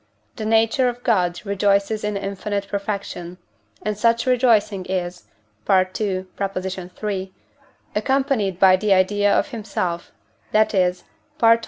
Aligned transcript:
the 0.35 0.45
nature 0.47 0.89
of 0.89 1.03
God 1.03 1.39
rejoices 1.45 2.03
in 2.03 2.17
infinite 2.17 2.67
perfection; 2.67 3.37
and 3.83 3.95
such 3.95 4.25
rejoicing 4.25 4.83
is 4.87 5.25
(II. 5.69 5.85
iii.) 6.01 7.33
accompanied 7.95 8.59
by 8.59 8.75
the 8.77 8.93
idea 8.93 9.31
of 9.31 9.49
himself, 9.49 10.11
that 10.53 10.73
is 10.73 11.03
(I. 11.39 11.57
xi. 11.57 11.59